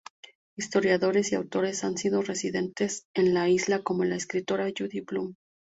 [0.57, 5.35] Historiadores y autores han sido residentes en la isla como la escritora Judy Blume.